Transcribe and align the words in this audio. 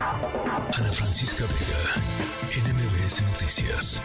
Ana 0.00 0.92
Francisca 0.92 1.44
Vega, 1.44 2.66
NMBS 2.66 3.20
Noticias. 3.20 4.00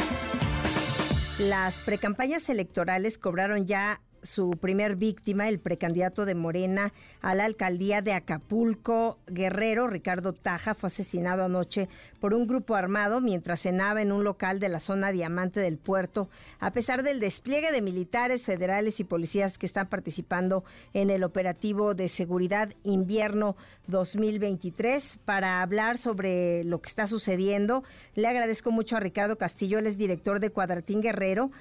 Las 1.40 1.80
precampañas 1.80 2.50
electorales 2.50 3.18
cobraron 3.18 3.66
ya 3.66 4.02
su 4.26 4.52
primer 4.52 4.96
víctima, 4.96 5.48
el 5.48 5.60
precandidato 5.60 6.26
de 6.26 6.36
Morena 6.36 6.94
a 7.22 7.36
la 7.36 7.46
alcaldía 7.46 8.02
de 8.02 8.14
Acapulco, 8.14 9.18
Guerrero, 9.28 9.88
Ricardo 9.88 10.34
Taja, 10.34 10.74
fue 10.74 10.88
asesinado 10.88 11.46
anoche 11.46 11.88
por 12.20 12.34
un 12.34 12.48
grupo 12.48 12.76
armado 12.76 13.22
mientras 13.22 13.62
cenaba 13.62 14.02
en 14.02 14.12
un 14.12 14.24
local 14.24 14.60
de 14.60 14.70
la 14.70 14.80
zona 14.80 15.12
diamante 15.12 15.60
del 15.60 15.78
puerto, 15.78 16.30
a 16.60 16.72
pesar 16.72 17.04
del 17.04 17.20
despliegue 17.20 17.72
de 17.72 17.82
militares 17.82 18.46
federales 18.46 19.00
y 19.00 19.04
policías 19.04 19.58
que 19.58 19.66
están 19.66 19.88
participando 19.88 20.64
en 20.94 21.10
el 21.10 21.24
operativo 21.24 21.94
de 21.94 22.10
seguridad 22.10 22.74
invierno 22.84 23.56
2023. 23.88 25.20
Para 25.26 25.62
hablar 25.62 25.98
sobre 25.98 26.64
lo 26.64 26.82
que 26.82 26.90
está 26.90 27.08
sucediendo, 27.08 27.84
le 28.16 28.28
agradezco 28.28 28.72
mucho 28.72 28.98
a 28.98 29.00
Ricardo 29.00 29.38
Castillo, 29.38 29.80
él 29.80 29.88
es 29.88 29.98
director 29.98 30.40
de 30.40 30.50
Cuadratín 30.50 31.02
Guerrero. 31.02 31.52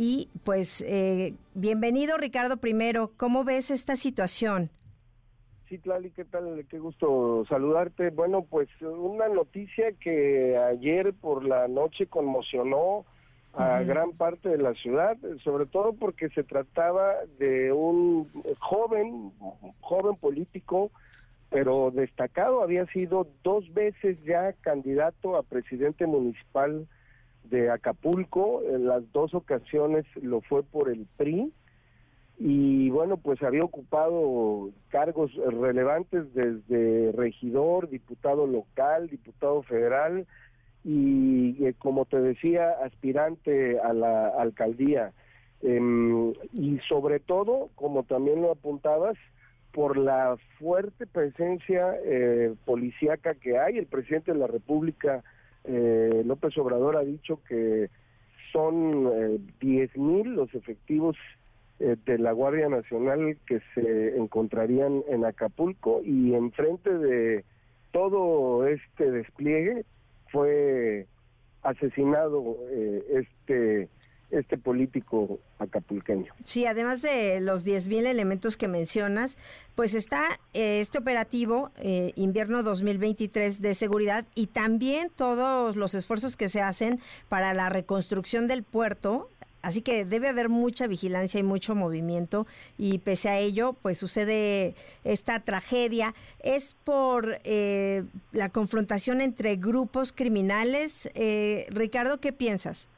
Y 0.00 0.28
pues 0.44 0.80
eh, 0.86 1.34
bienvenido 1.54 2.18
Ricardo 2.18 2.58
primero, 2.58 3.10
¿cómo 3.16 3.42
ves 3.42 3.72
esta 3.72 3.96
situación? 3.96 4.70
Sí, 5.68 5.78
Tlali, 5.78 6.12
¿qué 6.12 6.24
tal? 6.24 6.64
Qué 6.70 6.78
gusto 6.78 7.44
saludarte. 7.48 8.10
Bueno, 8.10 8.46
pues 8.48 8.68
una 8.80 9.26
noticia 9.26 9.90
que 10.00 10.56
ayer 10.56 11.12
por 11.14 11.44
la 11.44 11.66
noche 11.66 12.06
conmocionó 12.06 13.06
a 13.54 13.82
gran 13.82 14.12
parte 14.12 14.50
de 14.50 14.58
la 14.58 14.72
ciudad, 14.74 15.16
sobre 15.42 15.66
todo 15.66 15.92
porque 15.94 16.28
se 16.28 16.44
trataba 16.44 17.14
de 17.40 17.72
un 17.72 18.30
joven, 18.60 19.32
joven 19.80 20.14
político, 20.14 20.92
pero 21.50 21.90
destacado, 21.90 22.62
había 22.62 22.86
sido 22.92 23.26
dos 23.42 23.74
veces 23.74 24.16
ya 24.24 24.52
candidato 24.60 25.36
a 25.36 25.42
presidente 25.42 26.06
municipal 26.06 26.86
de 27.50 27.70
Acapulco, 27.70 28.62
en 28.64 28.86
las 28.86 29.10
dos 29.12 29.34
ocasiones 29.34 30.04
lo 30.20 30.40
fue 30.40 30.62
por 30.62 30.90
el 30.90 31.06
PRI 31.16 31.52
y 32.38 32.88
bueno, 32.90 33.16
pues 33.16 33.42
había 33.42 33.62
ocupado 33.62 34.70
cargos 34.90 35.34
relevantes 35.34 36.32
desde 36.34 37.12
regidor, 37.12 37.88
diputado 37.88 38.46
local, 38.46 39.08
diputado 39.08 39.62
federal 39.62 40.26
y 40.84 41.64
eh, 41.64 41.74
como 41.78 42.04
te 42.04 42.20
decía, 42.20 42.70
aspirante 42.84 43.80
a 43.80 43.92
la 43.92 44.28
alcaldía. 44.28 45.12
Em, 45.62 46.32
y 46.52 46.78
sobre 46.88 47.18
todo, 47.18 47.70
como 47.74 48.04
también 48.04 48.40
lo 48.40 48.52
apuntabas, 48.52 49.16
por 49.72 49.96
la 49.96 50.36
fuerte 50.58 51.06
presencia 51.06 51.94
eh, 52.04 52.54
policíaca 52.64 53.34
que 53.34 53.58
hay, 53.58 53.78
el 53.78 53.86
presidente 53.86 54.32
de 54.32 54.38
la 54.38 54.46
República 54.46 55.22
eh, 55.68 56.22
López 56.24 56.56
Obrador 56.58 56.96
ha 56.96 57.04
dicho 57.04 57.40
que 57.48 57.90
son 58.52 59.10
eh, 59.12 59.38
10 59.60 59.96
mil 59.96 60.34
los 60.34 60.54
efectivos 60.54 61.16
eh, 61.80 61.96
de 62.06 62.18
la 62.18 62.32
Guardia 62.32 62.68
Nacional 62.68 63.36
que 63.46 63.60
se 63.74 64.16
encontrarían 64.16 65.04
en 65.08 65.24
Acapulco. 65.24 66.02
Y 66.02 66.34
enfrente 66.34 66.90
de 66.90 67.44
todo 67.92 68.66
este 68.66 69.10
despliegue 69.10 69.84
fue 70.30 71.06
asesinado 71.62 72.56
eh, 72.70 73.04
este 73.10 73.88
este 74.30 74.58
político 74.58 75.38
acapulqueño. 75.58 76.32
Sí, 76.44 76.66
además 76.66 77.02
de 77.02 77.40
los 77.40 77.64
10.000 77.64 78.06
elementos 78.06 78.56
que 78.56 78.68
mencionas, 78.68 79.38
pues 79.74 79.94
está 79.94 80.22
eh, 80.54 80.80
este 80.80 80.98
operativo 80.98 81.70
eh, 81.76 82.12
invierno 82.16 82.62
2023 82.62 83.60
de 83.60 83.74
seguridad 83.74 84.26
y 84.34 84.48
también 84.48 85.10
todos 85.14 85.76
los 85.76 85.94
esfuerzos 85.94 86.36
que 86.36 86.48
se 86.48 86.60
hacen 86.60 87.00
para 87.28 87.54
la 87.54 87.68
reconstrucción 87.68 88.48
del 88.48 88.62
puerto. 88.62 89.30
Así 89.60 89.82
que 89.82 90.04
debe 90.04 90.28
haber 90.28 90.48
mucha 90.48 90.86
vigilancia 90.86 91.40
y 91.40 91.42
mucho 91.42 91.74
movimiento 91.74 92.46
y 92.76 92.98
pese 92.98 93.28
a 93.28 93.38
ello, 93.38 93.72
pues 93.72 93.98
sucede 93.98 94.76
esta 95.02 95.40
tragedia. 95.40 96.14
¿Es 96.38 96.76
por 96.84 97.40
eh, 97.42 98.04
la 98.30 98.50
confrontación 98.50 99.20
entre 99.20 99.56
grupos 99.56 100.12
criminales? 100.12 101.10
Ricardo, 101.70 102.20
¿qué 102.20 102.32
piensas? 102.32 102.88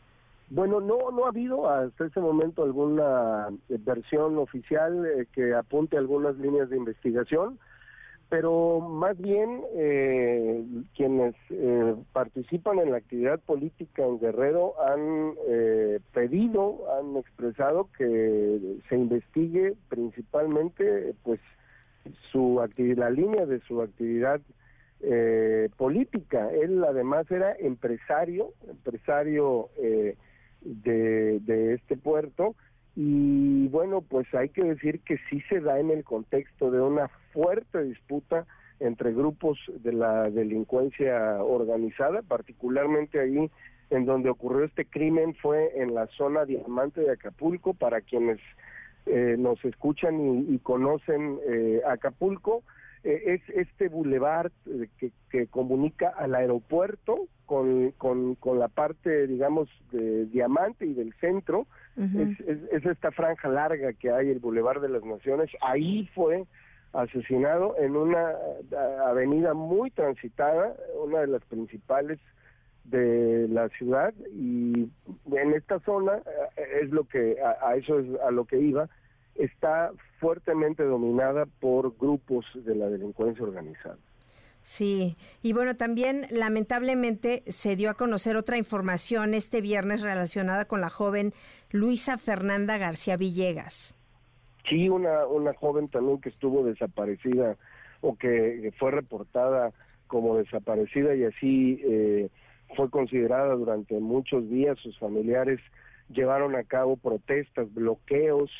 Bueno, 0.50 0.80
no, 0.80 0.98
no 1.12 1.26
ha 1.26 1.28
habido 1.28 1.70
hasta 1.70 2.06
este 2.06 2.18
momento 2.18 2.64
alguna 2.64 3.48
eh, 3.68 3.78
versión 3.78 4.36
oficial 4.36 5.06
eh, 5.06 5.26
que 5.32 5.54
apunte 5.54 5.96
algunas 5.96 6.36
líneas 6.38 6.68
de 6.70 6.76
investigación, 6.76 7.60
pero 8.28 8.80
más 8.80 9.16
bien 9.16 9.62
eh, 9.76 10.64
quienes 10.96 11.36
participan 12.12 12.80
en 12.80 12.90
la 12.90 12.96
actividad 12.96 13.38
política 13.38 14.04
en 14.04 14.18
Guerrero 14.18 14.74
han 14.88 15.34
pedido, 16.12 16.78
han 16.96 17.16
expresado 17.16 17.88
que 17.96 18.78
se 18.88 18.96
investigue 18.96 19.74
principalmente, 19.88 21.14
pues, 21.24 21.40
su 22.30 22.60
la 22.76 23.10
línea 23.10 23.46
de 23.46 23.60
su 23.62 23.82
actividad 23.82 24.40
política. 25.76 26.50
Él 26.52 26.84
además 26.84 27.28
era 27.32 27.52
empresario, 27.58 28.52
empresario 28.68 29.70
de, 30.62 31.40
de 31.40 31.74
este 31.74 31.96
puerto. 31.96 32.54
Y 32.96 33.68
bueno, 33.68 34.02
pues 34.02 34.26
hay 34.34 34.48
que 34.48 34.62
decir 34.62 35.00
que 35.00 35.18
sí 35.30 35.40
se 35.48 35.60
da 35.60 35.78
en 35.78 35.90
el 35.90 36.04
contexto 36.04 36.70
de 36.70 36.80
una 36.80 37.08
fuerte 37.32 37.82
disputa 37.84 38.46
entre 38.80 39.12
grupos 39.12 39.58
de 39.82 39.92
la 39.92 40.22
delincuencia 40.24 41.42
organizada, 41.42 42.22
particularmente 42.22 43.20
ahí 43.20 43.50
en 43.90 44.06
donde 44.06 44.30
ocurrió 44.30 44.64
este 44.64 44.86
crimen 44.86 45.34
fue 45.34 45.80
en 45.80 45.94
la 45.94 46.06
zona 46.08 46.44
diamante 46.44 47.02
de 47.02 47.12
Acapulco, 47.12 47.74
para 47.74 48.00
quienes 48.00 48.38
eh, 49.06 49.36
nos 49.38 49.62
escuchan 49.64 50.46
y, 50.48 50.58
conocen 50.58 51.38
eh, 51.52 51.82
Acapulco, 51.86 52.62
eh, 53.04 53.22
es 53.26 53.56
este 53.56 53.88
bulevar 53.88 54.50
que, 54.98 55.12
que 55.30 55.46
comunica 55.46 56.08
al 56.08 56.34
aeropuerto 56.34 57.28
con, 57.46 57.90
con, 57.98 58.36
con 58.36 58.58
la 58.58 58.68
parte, 58.68 59.26
digamos, 59.26 59.68
de 59.90 60.26
Diamante 60.26 60.86
y 60.86 60.94
del 60.94 61.12
centro, 61.14 61.66
es, 61.96 62.86
esta 62.86 63.10
franja 63.10 63.48
larga 63.48 63.92
que 63.92 64.10
hay, 64.10 64.30
el 64.30 64.38
Boulevard 64.38 64.80
de 64.80 64.88
las 64.88 65.02
Naciones, 65.02 65.50
ahí 65.60 66.08
fue 66.14 66.44
asesinado 66.92 67.76
en 67.78 67.96
una 67.96 68.34
avenida 69.04 69.52
muy 69.52 69.90
transitada, 69.90 70.74
una 71.04 71.20
de 71.20 71.26
las 71.26 71.44
principales 71.44 72.20
de 72.84 73.48
la 73.48 73.68
ciudad. 73.70 74.14
Y 74.32 74.88
en 75.32 75.52
esta 75.52 75.80
zona 75.80 76.18
eh, 76.56 76.80
es 76.82 76.90
lo 76.90 77.04
que 77.04 77.36
a, 77.42 77.74
eso 77.74 77.98
es 77.98 78.06
a 78.20 78.30
lo 78.30 78.44
que 78.44 78.60
iba 78.60 78.88
está 79.34 79.90
fuertemente 80.18 80.84
dominada 80.84 81.46
por 81.60 81.96
grupos 81.96 82.44
de 82.54 82.74
la 82.74 82.88
delincuencia 82.88 83.44
organizada. 83.44 83.98
Sí, 84.62 85.16
y 85.42 85.52
bueno, 85.52 85.76
también 85.76 86.26
lamentablemente 86.30 87.42
se 87.46 87.76
dio 87.76 87.90
a 87.90 87.94
conocer 87.94 88.36
otra 88.36 88.58
información 88.58 89.34
este 89.34 89.60
viernes 89.60 90.02
relacionada 90.02 90.66
con 90.66 90.80
la 90.80 90.90
joven 90.90 91.32
Luisa 91.70 92.18
Fernanda 92.18 92.76
García 92.76 93.16
Villegas. 93.16 93.96
Sí, 94.68 94.88
una, 94.88 95.26
una 95.26 95.54
joven 95.54 95.88
también 95.88 96.20
que 96.20 96.28
estuvo 96.28 96.62
desaparecida 96.62 97.56
o 98.02 98.16
que 98.16 98.72
fue 98.78 98.90
reportada 98.90 99.72
como 100.06 100.36
desaparecida 100.36 101.14
y 101.14 101.24
así 101.24 101.80
eh, 101.82 102.28
fue 102.76 102.90
considerada 102.90 103.54
durante 103.54 103.98
muchos 103.98 104.48
días. 104.50 104.78
Sus 104.78 104.98
familiares 104.98 105.60
llevaron 106.10 106.54
a 106.54 106.64
cabo 106.64 106.96
protestas, 106.96 107.72
bloqueos 107.72 108.50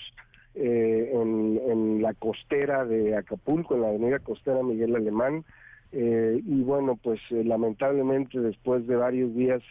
eh, 0.55 1.11
en, 1.13 2.03
la 2.03 2.15
costera 2.15 2.85
de 2.85 3.17
Acapulco, 3.17 3.75
en 3.75 3.83
la 3.83 3.89
avenida 3.89 4.19
costera 4.19 4.63
Miguel 4.63 4.97
Alemán 4.97 5.45
eh, 5.93 6.41
y 6.45 6.63
bueno, 6.63 6.99
pues 7.03 7.21
eh, 7.31 7.43
lamentablemente 7.45 8.39
después 8.39 8.87
de 8.87 8.97
varios 8.97 9.35
días 9.35 9.63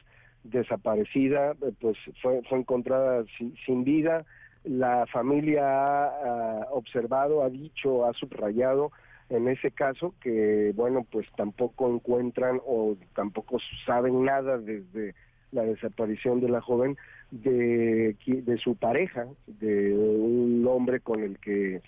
desaparecida, 0.44 1.52
eh, 1.62 1.72
pues 1.80 1.98
fue, 2.22 2.42
fue 2.50 2.60
encontrada 2.60 3.24
sin, 3.66 3.84
vida. 3.84 4.18
La 4.64 5.06
familia 5.08 5.64
ha, 5.64 6.68
observado, 6.72 7.44
ha 7.44 7.50
dicho, 7.50 8.06
ha 8.06 8.14
subrayado 8.14 8.92
en 9.30 9.48
ese 9.48 9.72
caso 9.72 10.14
que, 10.22 10.74
bueno, 10.76 11.06
pues 11.10 11.28
tampoco 11.38 11.90
encuentran 11.90 12.60
o 12.66 12.98
tampoco 13.16 13.58
saben 13.86 14.24
nada 14.24 14.58
desde 14.58 15.14
la 15.52 15.64
desaparición 15.64 16.40
de 16.42 16.50
la 16.50 16.62
joven 16.62 16.98
de, 17.32 18.16
de 18.26 18.58
su 18.58 18.76
pareja, 18.76 19.28
de 19.48 19.94
un 19.94 20.66
hombre 20.68 21.00
con 21.00 21.24
el 21.24 21.38
que 21.40 21.82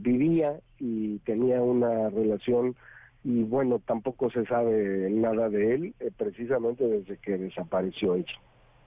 vivía 0.00 0.60
y 0.78 1.18
tenía 1.20 1.62
una 1.62 2.10
relación 2.10 2.76
y 3.24 3.42
bueno, 3.42 3.80
tampoco 3.84 4.30
se 4.30 4.44
sabe 4.44 5.08
nada 5.10 5.48
de 5.48 5.74
él, 5.74 5.94
eh, 5.98 6.10
precisamente 6.14 6.86
desde 6.86 7.16
que 7.16 7.38
desapareció 7.38 8.14
ella. 8.14 8.34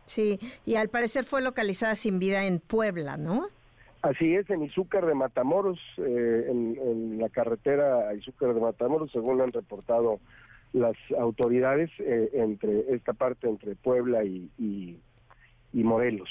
Sí, 0.05 0.39
y 0.65 0.75
al 0.75 0.89
parecer 0.89 1.25
fue 1.25 1.41
localizada 1.41 1.95
sin 1.95 2.19
vida 2.19 2.45
en 2.45 2.59
Puebla, 2.59 3.17
¿no? 3.17 3.47
Así 4.03 4.35
es, 4.35 4.47
en 4.51 4.61
Izúcar 4.61 5.07
de 5.07 5.15
Matamoros, 5.15 5.79
eh, 5.97 6.45
en, 6.49 7.17
la 7.19 7.29
carretera 7.29 8.07
a 8.07 8.13
Izúcar 8.13 8.53
de 8.53 8.61
Matamoros, 8.61 9.11
según 9.11 9.41
han 9.41 9.51
reportado 9.51 10.19
las 10.73 10.95
autoridades 11.17 11.89
eh, 11.99 12.29
entre 12.33 12.93
esta 12.93 13.13
parte 13.13 13.47
entre 13.47 13.75
Puebla 13.75 14.23
y, 14.23 14.49
y, 14.57 15.83
Morelos. 15.83 16.29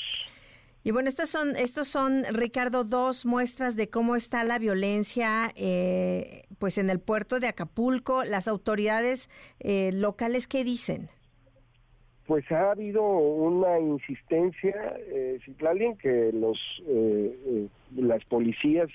Y 0.86 0.92
bueno, 0.92 1.08
estas 1.08 1.28
son, 1.28 1.56
estos 1.56 1.88
son, 1.88 2.22
Ricardo, 2.30 2.84
dos 2.84 3.26
muestras 3.26 3.74
de 3.74 3.90
cómo 3.90 4.14
está 4.14 4.44
la 4.44 4.60
violencia, 4.60 5.50
eh, 5.56 6.44
pues 6.60 6.78
en 6.78 6.90
el 6.90 7.00
puerto 7.00 7.40
de 7.40 7.48
Acapulco. 7.48 8.22
Las 8.22 8.46
autoridades 8.46 9.28
eh, 9.58 9.90
locales, 9.92 10.46
¿qué 10.46 10.62
dicen? 10.62 11.08
Pues 12.28 12.48
ha 12.52 12.70
habido 12.70 13.02
una 13.02 13.80
insistencia, 13.80 14.76
eh, 15.08 15.40
en 15.44 15.96
que 15.96 16.30
los 16.32 16.60
las 17.96 18.24
policías 18.26 18.88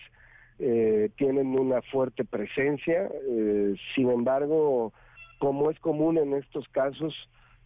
tienen 0.58 1.60
una 1.60 1.82
fuerte 1.82 2.24
presencia. 2.24 3.10
sin 3.96 4.12
embargo, 4.12 4.94
como 5.42 5.72
es 5.72 5.80
común 5.80 6.20
en 6.20 6.36
estos 6.36 6.68
casos, 6.70 7.16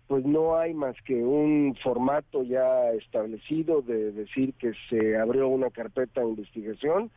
pues 0.08 0.24
no 0.24 0.58
hay 0.58 0.74
más 0.74 0.96
que 1.02 1.16
un 1.16 1.76
formato 1.84 2.42
ya 2.44 2.90
establecido 2.92 3.82
de 3.82 4.14
decir 4.14 4.54
que 4.54 4.72
se 4.90 5.18
abrió 5.18 5.50
una 5.50 5.70
carpeta 5.72 6.22
de 6.22 6.30
investigación 6.30 7.12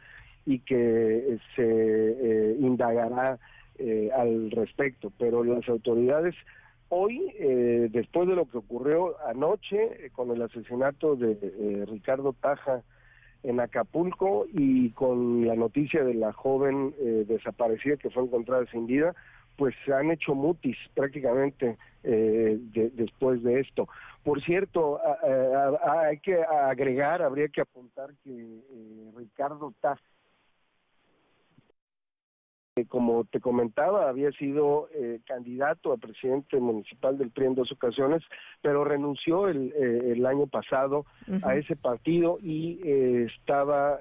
y 0.46 0.58
que 0.58 1.38
se 1.54 1.62
eh, 1.62 2.56
indagará 2.58 3.38
eh, 3.78 4.10
al 4.12 4.50
respecto. 4.50 5.12
Pero 5.16 5.44
las 5.44 5.68
autoridades 5.68 6.34
hoy, 6.88 7.32
eh, 7.38 7.88
después 7.92 8.26
de 8.26 8.34
lo 8.34 8.46
que 8.46 8.58
ocurrió 8.58 9.14
anoche 9.28 10.10
con 10.10 10.32
el 10.32 10.42
asesinato 10.42 11.14
de 11.14 11.86
Ricardo 11.88 12.32
Taja 12.32 12.82
en 13.44 13.60
Acapulco 13.60 14.46
y 14.52 14.90
con 14.90 15.46
la 15.46 15.54
noticia 15.54 16.02
de 16.02 16.14
la 16.14 16.32
joven 16.32 16.92
desaparecida 17.28 17.96
que 17.96 18.10
fue 18.10 18.24
encontrada 18.24 18.66
sin 18.72 18.88
vida, 18.88 19.14
pues 19.58 19.74
se 19.84 19.92
han 19.92 20.12
hecho 20.12 20.36
mutis 20.36 20.76
prácticamente 20.94 21.76
eh, 22.04 22.58
después 22.94 23.42
de 23.42 23.58
esto. 23.58 23.88
Por 24.22 24.40
cierto, 24.42 25.00
hay 25.90 26.20
que 26.20 26.40
agregar, 26.42 27.22
habría 27.22 27.48
que 27.48 27.60
apuntar 27.60 28.10
que 28.22 28.30
eh, 28.30 29.10
Ricardo 29.16 29.74
Taz, 29.80 29.98
como 32.86 33.24
te 33.24 33.40
comentaba, 33.40 34.08
había 34.08 34.30
sido 34.30 34.88
eh, 34.94 35.18
candidato 35.26 35.92
a 35.92 35.96
presidente 35.96 36.60
municipal 36.60 37.18
del 37.18 37.32
PRI 37.32 37.46
en 37.46 37.54
dos 37.56 37.72
ocasiones, 37.72 38.22
pero 38.62 38.84
renunció 38.84 39.48
el, 39.48 39.72
el 39.72 40.24
año 40.24 40.46
pasado 40.46 41.04
a 41.42 41.56
ese 41.56 41.74
partido 41.74 42.38
y 42.40 42.78
estaba 43.26 43.98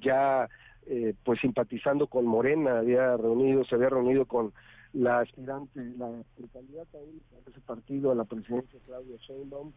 ya 0.00 0.48
eh, 0.86 1.14
pues 1.24 1.40
simpatizando 1.40 2.06
con 2.06 2.26
Morena, 2.26 2.78
había 2.78 3.16
reunido, 3.16 3.64
se 3.64 3.74
había 3.74 3.88
reunido 3.88 4.26
con 4.26 4.52
la 4.92 5.20
aspirante, 5.20 5.80
la 5.96 6.10
candidata 6.52 6.98
de 6.98 7.50
ese 7.50 7.60
partido 7.60 8.10
a 8.10 8.14
la 8.14 8.24
presidencia, 8.24 8.78
Claudia 8.86 9.16
Sheinbaum, 9.26 9.72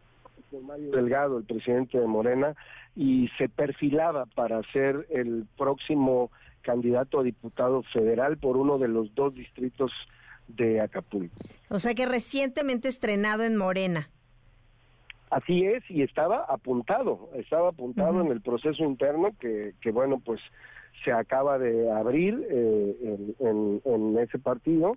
con 0.50 0.66
Mario 0.66 0.90
Delgado, 0.90 1.38
el 1.38 1.44
presidente 1.44 1.98
de 1.98 2.06
Morena, 2.06 2.54
y 2.94 3.28
se 3.38 3.48
perfilaba 3.48 4.26
para 4.26 4.62
ser 4.72 5.06
el 5.10 5.46
próximo 5.56 6.30
candidato 6.62 7.20
a 7.20 7.22
diputado 7.22 7.82
federal 7.84 8.36
por 8.36 8.56
uno 8.56 8.78
de 8.78 8.88
los 8.88 9.14
dos 9.14 9.34
distritos 9.34 9.92
de 10.48 10.80
Acapulco. 10.80 11.34
O 11.70 11.80
sea 11.80 11.94
que 11.94 12.06
recientemente 12.06 12.88
estrenado 12.88 13.44
en 13.44 13.56
Morena. 13.56 14.10
Así 15.30 15.64
es, 15.64 15.82
y 15.90 16.02
estaba 16.02 16.44
apuntado, 16.48 17.30
estaba 17.34 17.70
apuntado 17.70 18.20
en 18.20 18.30
el 18.30 18.40
proceso 18.40 18.84
interno 18.84 19.32
que, 19.40 19.74
que 19.80 19.90
bueno, 19.90 20.20
pues 20.24 20.40
se 21.04 21.12
acaba 21.12 21.58
de 21.58 21.90
abrir 21.90 22.46
eh, 22.50 23.34
en, 23.40 24.18
ese 24.18 24.38
partido. 24.38 24.96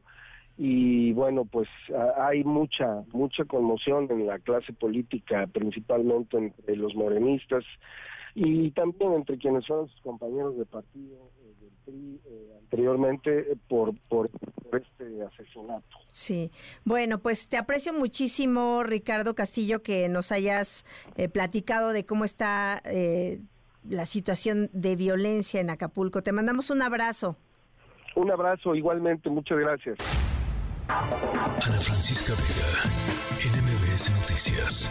Y 0.61 1.13
bueno 1.13 1.45
pues 1.45 1.69
hay 2.17 2.43
mucha 2.43 3.03
mucha 3.13 3.45
conmoción 3.45 4.07
en 4.09 4.27
la 4.27 4.39
clase 4.39 4.73
política 4.73 5.47
principalmente 5.47 6.37
entre 6.37 6.75
los 6.75 6.95
morenistas 6.95 7.63
y 8.35 8.71
también 8.71 9.13
entre 9.13 9.37
quienes 9.37 9.65
son 9.65 9.87
sus 9.87 10.01
compañeros 10.01 10.57
de 10.57 10.65
partido 10.65 11.29
eh, 11.41 11.53
del 11.61 11.71
PRI 11.85 12.21
eh, 12.25 12.53
anteriormente 12.61 13.57
por, 13.67 13.93
por, 14.07 14.29
este 14.71 15.23
asesinato. 15.23 15.97
Sí, 16.11 16.51
bueno, 16.85 17.17
pues 17.19 17.47
te 17.47 17.57
aprecio 17.57 17.91
muchísimo, 17.91 18.83
Ricardo 18.83 19.33
Castillo, 19.33 19.81
que 19.81 20.07
nos 20.09 20.31
hayas 20.31 20.85
platicado 21.33 21.91
de 21.91 22.05
cómo 22.05 22.23
está 22.23 22.83
la 23.87 24.05
situación 24.05 24.69
de 24.73 24.95
violencia 24.95 25.59
en 25.59 25.71
Acapulco. 25.71 26.21
Te 26.21 26.31
mandamos 26.31 26.69
un 26.69 26.83
abrazo. 26.83 27.35
Un 28.15 28.31
abrazo 28.31 28.75
igualmente, 28.75 29.29
muchas 29.29 29.57
gracias. 29.57 29.97
Ana 30.89 31.79
Francisca 31.79 32.33
Vega, 32.33 33.53
NMBS 33.55 34.09
Noticias. 34.15 34.89